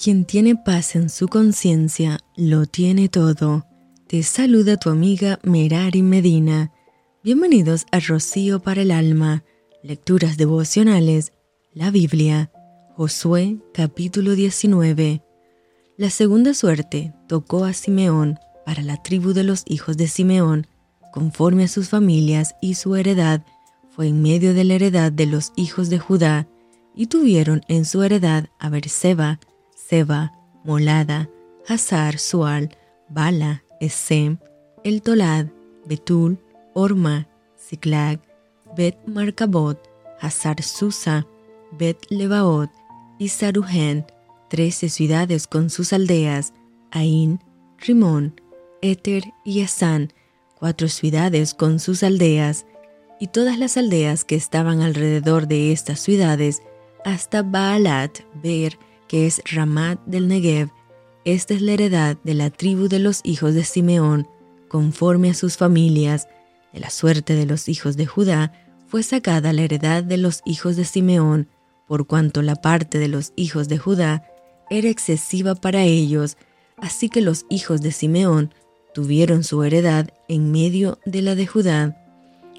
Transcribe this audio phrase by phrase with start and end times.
[0.00, 3.66] Quien tiene paz en su conciencia, lo tiene todo.
[4.06, 6.70] Te saluda tu amiga Merari Medina.
[7.24, 9.42] Bienvenidos a Rocío para el Alma,
[9.82, 11.32] Lecturas Devocionales,
[11.72, 12.52] la Biblia,
[12.94, 15.20] Josué capítulo 19.
[15.96, 20.68] La segunda suerte tocó a Simeón para la tribu de los hijos de Simeón,
[21.12, 23.44] conforme a sus familias y su heredad,
[23.90, 26.46] fue en medio de la heredad de los hijos de Judá,
[26.94, 29.40] y tuvieron en su heredad a Berseba,
[29.88, 30.32] Seba,
[30.64, 31.30] Molada,
[31.66, 32.76] Hazar, Sual,
[33.08, 34.38] Bala, Esem,
[34.84, 35.46] El Tolad,
[35.86, 36.38] Betul,
[36.74, 37.26] Orma,
[37.58, 38.20] Ziklag,
[38.76, 39.78] Bet Marcabot,
[40.20, 41.26] Hazar Susa,
[41.72, 42.70] Bet Lebaot
[43.18, 44.04] y Saruhen,
[44.50, 46.52] trece ciudades con sus aldeas,
[46.90, 47.40] Ain,
[47.78, 48.38] Rimón,
[48.82, 50.12] Éter y Asán,
[50.58, 52.66] cuatro ciudades con sus aldeas,
[53.18, 56.62] y todas las aldeas que estaban alrededor de estas ciudades,
[57.06, 60.70] hasta Baalat, Ber, que es Ramat del Negev.
[61.24, 64.28] Esta es la heredad de la tribu de los hijos de Simeón,
[64.68, 66.28] conforme a sus familias.
[66.72, 68.52] De la suerte de los hijos de Judá
[68.86, 71.48] fue sacada la heredad de los hijos de Simeón,
[71.86, 74.24] por cuanto la parte de los hijos de Judá
[74.70, 76.36] era excesiva para ellos,
[76.76, 78.54] así que los hijos de Simeón
[78.94, 82.04] tuvieron su heredad en medio de la de Judá.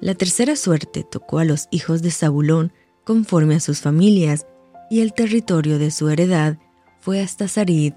[0.00, 2.72] La tercera suerte tocó a los hijos de Zabulón
[3.04, 4.46] conforme a sus familias,
[4.90, 6.56] y el territorio de su heredad
[7.00, 7.92] fue hasta Sarid,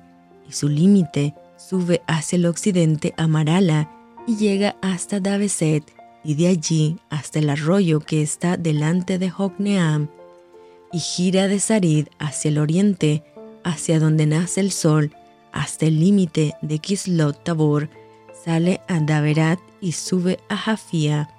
[0.48, 3.90] y su límite sube hacia el occidente a Marala
[4.28, 5.84] y llega hasta Dabeset,
[6.24, 10.10] y de allí hasta el arroyo que está delante de Jocneam,
[10.92, 13.24] y gira de Sarid hacia el oriente,
[13.64, 15.12] hacia donde nace el sol,
[15.52, 17.90] hasta el límite de Kislot Tabor,
[18.44, 21.30] sale a Daverat y sube a Jafía,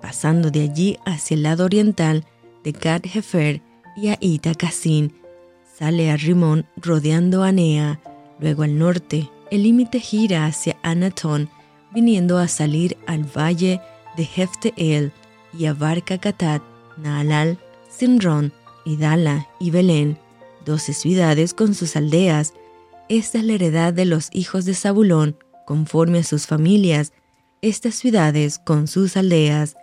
[0.00, 2.24] pasando de allí hacia el lado oriental
[2.64, 3.62] de Gad Hefer
[3.96, 5.12] y a Itacasin.
[5.78, 8.00] Sale a Rimón rodeando a Nea,
[8.38, 9.30] luego al norte.
[9.50, 11.50] El límite gira hacia Anatón,
[11.92, 13.80] viniendo a salir al valle
[14.16, 15.12] de Hefteel
[15.58, 16.62] y abarca Catat,
[16.96, 17.58] Naalal,
[17.90, 18.52] Sinron,
[18.84, 20.18] Idala y Belén,
[20.64, 22.54] doce ciudades con sus aldeas.
[23.08, 25.36] Esta es la heredad de los hijos de Zabulón,
[25.66, 27.12] conforme a sus familias,
[27.60, 29.76] estas ciudades con sus aldeas.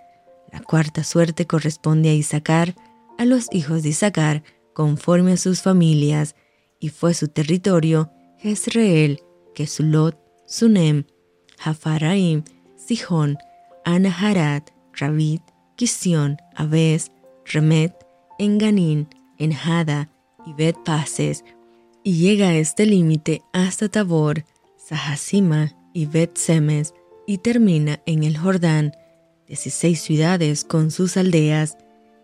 [0.52, 2.76] La cuarta suerte corresponde a Isaacar,
[3.20, 4.44] a los hijos de Isaacar
[4.74, 6.36] conforme a sus familias,
[6.80, 9.20] y fue su territorio Jezreel,
[9.54, 11.04] Kesulot, Sunem,
[11.62, 12.44] Hafaraim,
[12.78, 13.38] Sihón,
[13.84, 15.42] Anaharat, Rabit,
[15.76, 17.12] Kisión, Abes,
[17.46, 17.94] Remet,
[18.40, 20.10] Enganín, Enjada
[20.46, 21.44] y Bet Pases,
[22.06, 24.46] y llega a este límite hasta Tabor,
[24.78, 26.94] Sahasima y Bet Semes,
[27.28, 28.94] y termina en el Jordán,
[29.48, 31.78] 16 ciudades con sus aldeas,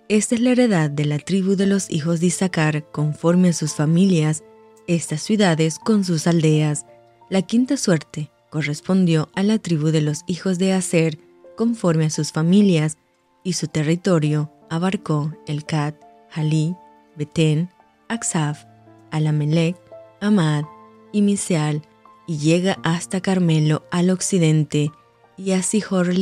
[0.07, 3.73] esta es la heredad de la tribu de los hijos de Isaacar conforme a sus
[3.73, 4.43] familias,
[4.87, 6.85] estas ciudades con sus aldeas.
[7.29, 11.17] La quinta suerte correspondió a la tribu de los hijos de Aser
[11.57, 12.97] conforme a sus familias,
[13.43, 15.95] y su territorio abarcó el Cat,
[16.29, 16.75] Jalí,
[17.15, 17.69] Betén,
[18.07, 18.65] Aksaf,
[19.11, 19.77] Alamelec,
[20.21, 20.65] Amad
[21.11, 21.81] y Miseal,
[22.27, 24.91] y llega hasta Carmelo al occidente,
[25.37, 26.13] y a Sihor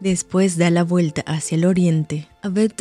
[0.00, 2.80] Después da la vuelta hacia el oriente a Bet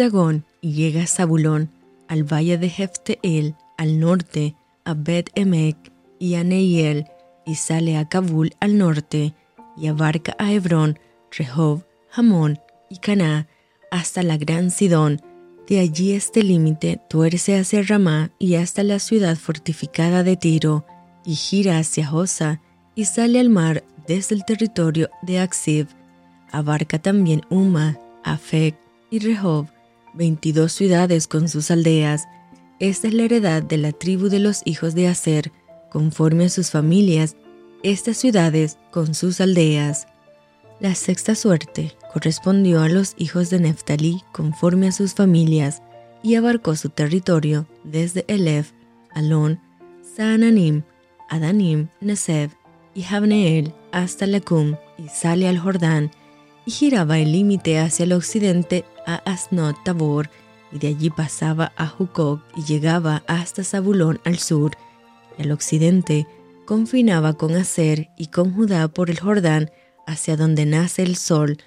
[0.62, 1.70] y llega a Zabulón,
[2.08, 5.78] al valle de Jefteel, al norte a Bet Emek
[6.20, 7.06] y a Neiel,
[7.46, 9.34] y sale a Kabul al norte
[9.78, 11.00] y abarca a Hebrón,
[11.32, 12.60] Rehob, Hamón
[12.90, 13.48] y Caná
[13.92, 15.22] hasta la gran Sidón.
[15.68, 20.86] De allí este límite tuerce hacia Ramá y hasta la ciudad fortificada de Tiro,
[21.26, 22.62] y gira hacia Josa
[22.96, 25.88] y sale al mar desde el territorio de Aksib
[26.54, 28.78] abarca también Uma, Afek
[29.10, 29.68] y Rehob,
[30.14, 32.26] 22 ciudades con sus aldeas.
[32.80, 35.52] Esta es la heredad de la tribu de los hijos de Aser,
[35.92, 37.36] conforme a sus familias,
[37.84, 40.08] estas ciudades con sus aldeas.
[40.80, 45.82] La sexta suerte correspondió a los hijos de Neftalí conforme a sus familias
[46.22, 48.72] y abarcó su territorio desde Elef,
[49.14, 49.60] Alon,
[50.16, 50.84] Saananim,
[51.30, 52.52] Adanim, Neseb
[52.94, 56.12] y Javneel hasta Lecum y sale al Jordán
[56.66, 60.30] y giraba el límite hacia el occidente a Asnot Tabor,
[60.72, 64.72] y de allí pasaba a Jucok y llegaba hasta Zabulón al sur,
[65.38, 66.28] y al occidente
[66.66, 69.72] confinaba con Aser y con Judá por el Jordán
[70.08, 71.58] hacia donde nace el sol,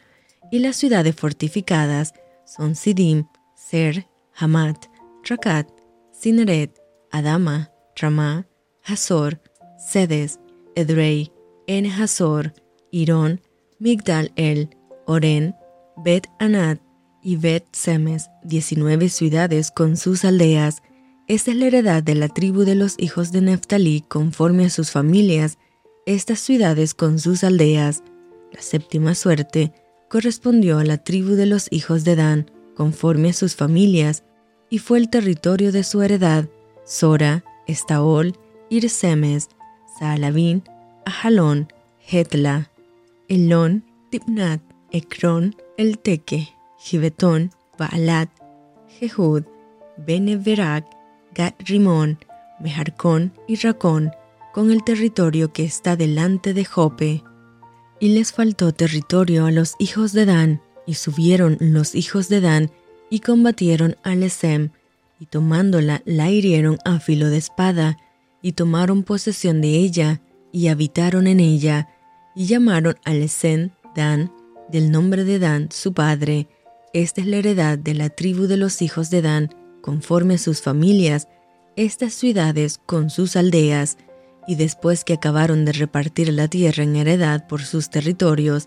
[0.50, 2.14] y las ciudades fortificadas
[2.44, 4.06] son Sidim, Ser,
[4.36, 4.86] Hamat,
[5.28, 5.68] Rakat,
[6.12, 6.78] Sineret,
[7.10, 8.46] Adama, Ramá,
[8.84, 9.40] Hazor,
[9.78, 10.38] Sedes,
[10.74, 11.32] Edrei,
[11.66, 12.52] En Hazor,
[12.90, 13.40] Irón,
[13.78, 14.75] Migdal El,
[15.06, 15.54] Oren,
[15.96, 16.80] Bet Anat
[17.22, 20.82] y Bet Semes, 19 ciudades con sus aldeas.
[21.28, 24.90] Esta es la heredad de la tribu de los hijos de Neftalí conforme a sus
[24.90, 25.58] familias,
[26.06, 28.02] estas ciudades con sus aldeas.
[28.52, 29.72] La séptima suerte
[30.08, 34.24] correspondió a la tribu de los hijos de Dan, conforme a sus familias,
[34.70, 36.48] y fue el territorio de su heredad,
[36.84, 38.36] Sora, Estaol,
[38.70, 39.48] Irsemes,
[39.98, 40.64] Saalabín,
[41.04, 41.68] Ajalón,
[42.08, 42.70] Hetla,
[43.28, 44.60] Elón, Tipnat,
[44.96, 46.48] Ekron, El Teque,
[46.78, 48.30] Gibetón, Baalat,
[48.98, 49.44] Jehud,
[49.98, 50.86] Beneverak,
[51.34, 52.18] Gat Rimón,
[52.60, 54.10] Mejarcón y Racón,
[54.54, 57.22] con el territorio que está delante de Jope.
[58.00, 62.70] Y les faltó territorio a los hijos de Dan, y subieron los hijos de Dan
[63.10, 64.70] y combatieron a Lesem,
[65.20, 67.98] y tomándola la hirieron a filo de espada,
[68.40, 70.22] y tomaron posesión de ella,
[70.52, 71.90] y habitaron en ella,
[72.34, 74.32] y llamaron a Lesem Dan,
[74.68, 76.48] del nombre de Dan su padre.
[76.92, 80.62] Esta es la heredad de la tribu de los hijos de Dan, conforme a sus
[80.62, 81.28] familias,
[81.76, 83.98] estas ciudades con sus aldeas,
[84.46, 88.66] y después que acabaron de repartir la tierra en heredad por sus territorios,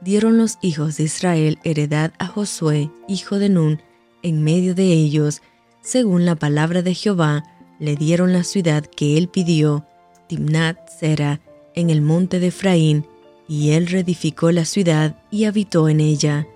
[0.00, 3.82] dieron los hijos de Israel heredad a Josué, hijo de Nun,
[4.22, 5.42] en medio de ellos,
[5.82, 7.44] según la palabra de Jehová,
[7.78, 9.86] le dieron la ciudad que él pidió,
[10.28, 11.40] Timnat Sera,
[11.74, 13.06] en el monte de Efraín,
[13.48, 16.46] y él reedificó la ciudad y habitó en ella.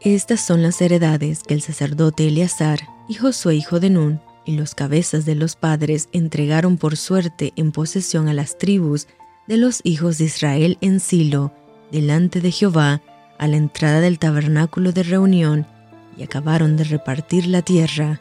[0.00, 4.74] Estas son las heredades que el sacerdote Eleazar y Josué hijo de Nun y los
[4.74, 9.06] cabezas de los padres entregaron por suerte en posesión a las tribus
[9.46, 11.52] de los hijos de Israel en Silo,
[11.92, 13.02] delante de Jehová,
[13.38, 15.66] a la entrada del tabernáculo de reunión,
[16.16, 18.20] y acabaron de repartir la tierra.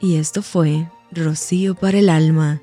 [0.00, 2.62] Y esto fue Rocío para el alma.